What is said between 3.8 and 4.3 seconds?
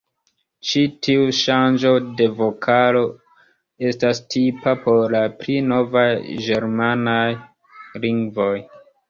estas